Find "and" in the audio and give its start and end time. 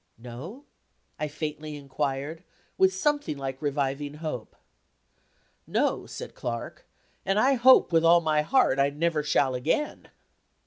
7.23-7.37